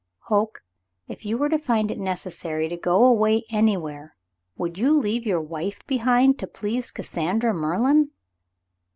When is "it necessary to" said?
1.91-2.75